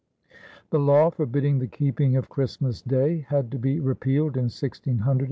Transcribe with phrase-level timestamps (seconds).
[0.71, 5.17] The law forbidding the keeping of Christmas Day had to be repealed in 1681.
[5.19, 5.19] Mrs.